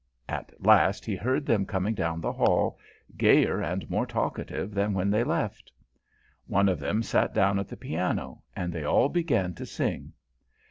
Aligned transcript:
At 0.27 0.51
last 0.65 1.05
he 1.05 1.15
heard 1.15 1.45
them 1.45 1.63
coming 1.67 1.93
down 1.93 2.21
the 2.21 2.33
hall, 2.33 2.79
gayer 3.19 3.61
and 3.61 3.87
more 3.87 4.07
talkative 4.07 4.73
than 4.73 4.95
when 4.95 5.11
they 5.11 5.23
left. 5.23 5.71
One 6.47 6.67
of 6.67 6.79
them 6.79 7.03
sat 7.03 7.35
down 7.35 7.59
at 7.59 7.67
the 7.67 7.77
piano, 7.77 8.41
and 8.55 8.73
they 8.73 8.83
all 8.83 9.09
began 9.09 9.53
to 9.53 9.65
sing. 9.67 10.13